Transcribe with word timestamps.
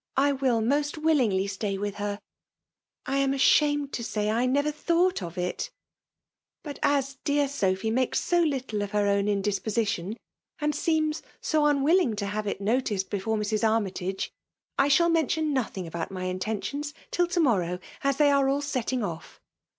I 0.17 0.31
will 0.31 0.61
most 0.61 0.97
willingly 0.97 1.45
stay 1.45 1.77
with 1.77 1.97
her. 1.97 2.19
I 3.05 3.17
am. 3.17 3.35
ashamed 3.35 3.93
to 3.93 4.03
say, 4.03 4.31
I 4.31 4.47
never 4.47 4.71
thou^it 4.71 5.21
of 5.21 5.37
it! 5.37 5.69
But 6.63 6.79
as. 6.81 7.19
dear 7.23 7.47
Sophy 7.47 7.91
makes 7.91 8.19
so 8.19 8.41
little 8.41 8.81
of 8.81 8.89
her 8.93 9.03
owu 9.05 9.27
indieposition, 9.29 10.17
and 10.59 10.73
seems 10.73 11.21
so 11.39 11.61
\mwilling 11.61 12.17
to 12.17 12.25
have 12.25 12.47
it 12.47 12.59
noticed 12.59 13.11
before 13.11 13.37
Mrs. 13.37 13.63
Armytage, 13.63 14.31
I 14.75 14.87
shall 14.87 15.09
men 15.09 15.27
tion 15.27 15.53
nothing 15.53 15.85
about 15.85 16.09
my 16.09 16.23
intentiona 16.23 16.91
till 17.11 17.27
to»mer 17.27 17.51
Ttfw; 17.51 17.61
w 17.61 17.77
thby 18.03 18.31
ai6 18.33 18.43
all 18.43 18.59
8elting> 18.63 19.03
off. 19.05 19.39